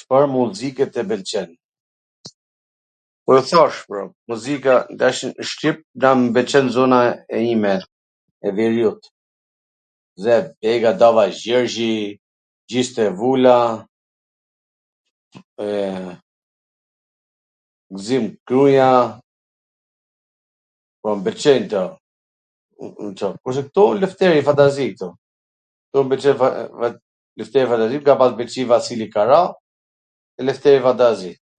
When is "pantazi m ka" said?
27.70-28.14